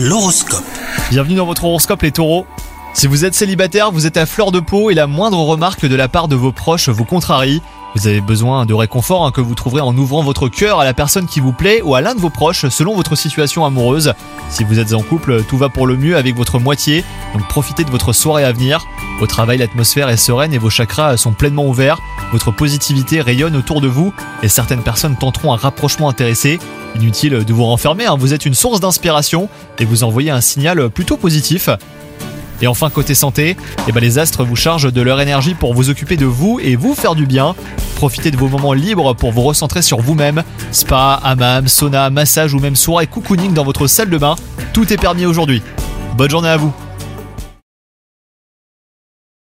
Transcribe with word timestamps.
L'horoscope. 0.00 0.62
Bienvenue 1.10 1.34
dans 1.34 1.44
votre 1.46 1.64
horoscope 1.64 2.02
les 2.02 2.12
taureaux. 2.12 2.46
Si 2.94 3.06
vous 3.06 3.24
êtes 3.24 3.34
célibataire, 3.34 3.92
vous 3.92 4.06
êtes 4.06 4.16
à 4.16 4.26
fleur 4.26 4.50
de 4.50 4.60
peau 4.60 4.90
et 4.90 4.94
la 4.94 5.06
moindre 5.06 5.38
remarque 5.38 5.86
de 5.86 5.94
la 5.94 6.08
part 6.08 6.26
de 6.26 6.34
vos 6.34 6.50
proches 6.50 6.88
vous 6.88 7.04
contrarie. 7.04 7.62
Vous 7.94 8.06
avez 8.08 8.20
besoin 8.20 8.66
de 8.66 8.74
réconfort 8.74 9.24
hein, 9.24 9.30
que 9.30 9.40
vous 9.40 9.54
trouverez 9.54 9.80
en 9.80 9.96
ouvrant 9.96 10.22
votre 10.22 10.48
cœur 10.48 10.80
à 10.80 10.84
la 10.84 10.94
personne 10.94 11.26
qui 11.26 11.40
vous 11.40 11.52
plaît 11.52 11.80
ou 11.80 11.94
à 11.94 12.00
l'un 12.00 12.14
de 12.14 12.20
vos 12.20 12.30
proches 12.30 12.68
selon 12.68 12.94
votre 12.94 13.14
situation 13.14 13.64
amoureuse. 13.64 14.14
Si 14.50 14.64
vous 14.64 14.78
êtes 14.78 14.94
en 14.94 15.02
couple, 15.02 15.44
tout 15.44 15.56
va 15.56 15.68
pour 15.68 15.86
le 15.86 15.96
mieux 15.96 16.16
avec 16.16 16.36
votre 16.36 16.58
moitié, 16.58 17.04
donc 17.34 17.46
profitez 17.48 17.84
de 17.84 17.90
votre 17.90 18.12
soirée 18.12 18.44
à 18.44 18.52
venir. 18.52 18.84
Au 19.20 19.26
travail, 19.26 19.58
l'atmosphère 19.58 20.08
est 20.08 20.16
sereine 20.16 20.52
et 20.52 20.58
vos 20.58 20.70
chakras 20.70 21.16
sont 21.16 21.32
pleinement 21.32 21.66
ouverts. 21.66 21.98
Votre 22.32 22.50
positivité 22.50 23.20
rayonne 23.20 23.56
autour 23.56 23.80
de 23.80 23.88
vous 23.88 24.12
et 24.42 24.48
certaines 24.48 24.82
personnes 24.82 25.16
tenteront 25.16 25.52
un 25.52 25.56
rapprochement 25.56 26.08
intéressé. 26.08 26.58
Inutile 26.96 27.44
de 27.44 27.52
vous 27.52 27.64
renfermer, 27.64 28.06
hein, 28.06 28.16
vous 28.18 28.34
êtes 28.34 28.44
une 28.44 28.54
source 28.54 28.80
d'inspiration 28.80 29.48
et 29.78 29.84
vous 29.84 30.04
envoyez 30.04 30.30
un 30.30 30.40
signal 30.40 30.90
plutôt 30.90 31.16
positif. 31.16 31.70
Et 32.60 32.66
enfin 32.66 32.90
côté 32.90 33.14
santé, 33.14 33.56
eh 33.86 33.92
ben 33.92 34.00
les 34.00 34.18
astres 34.18 34.44
vous 34.44 34.56
chargent 34.56 34.92
de 34.92 35.02
leur 35.02 35.20
énergie 35.20 35.54
pour 35.54 35.74
vous 35.74 35.90
occuper 35.90 36.16
de 36.16 36.26
vous 36.26 36.58
et 36.60 36.76
vous 36.76 36.94
faire 36.94 37.14
du 37.14 37.26
bien. 37.26 37.54
Profitez 37.96 38.30
de 38.30 38.36
vos 38.36 38.48
moments 38.48 38.72
libres 38.72 39.14
pour 39.14 39.32
vous 39.32 39.42
recentrer 39.42 39.82
sur 39.82 40.00
vous-même. 40.00 40.42
Spa, 40.72 41.20
hammam, 41.22 41.68
sauna, 41.68 42.10
massage 42.10 42.54
ou 42.54 42.58
même 42.58 42.76
soirée 42.76 43.06
cocooning 43.06 43.52
dans 43.52 43.64
votre 43.64 43.86
salle 43.86 44.10
de 44.10 44.18
bain, 44.18 44.36
tout 44.72 44.92
est 44.92 44.98
permis 44.98 45.26
aujourd'hui. 45.26 45.62
Bonne 46.16 46.30
journée 46.30 46.48
à 46.48 46.56
vous 46.56 46.72